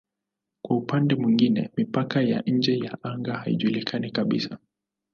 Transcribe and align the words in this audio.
Kwa 0.65 0.77
upande 0.77 1.15
mwingine 1.15 1.69
mipaka 1.77 2.21
ya 2.21 2.41
nje 2.47 2.77
ya 2.77 2.97
anga 3.03 3.37
haijulikani 3.37 4.11
kabisa. 4.11 4.57